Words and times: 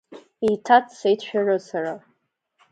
Еиҭа 0.47 0.77
дцеит 0.85 1.19
шәарыцара. 1.27 1.93